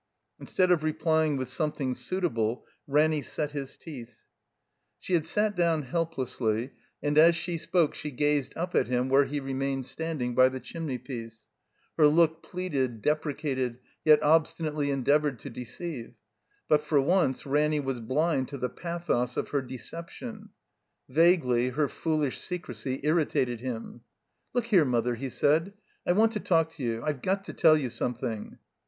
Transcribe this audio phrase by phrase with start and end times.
[0.39, 4.15] Instead of repl3ring with something suitable, Ranny set his teeth.
[4.15, 6.71] 2S9 THE COMBINED MAZE She had sat down helplessly,
[7.03, 10.59] and as she spoke she gazed up at him where he remained standing by the
[10.59, 11.45] chimney piece;
[11.97, 16.15] her look pleaded, deprecated, yet obstinately endeavored to deceive.
[16.67, 20.49] But for once Ranny was bhnd to the pathos of her deception.
[21.09, 24.01] Vaguely her foolish secrecy irritated him.
[24.55, 24.83] "Look here.
[24.83, 25.75] Mother," he said,
[26.07, 27.03] '*I want to talk to you.
[27.05, 28.57] I've got to tell you something."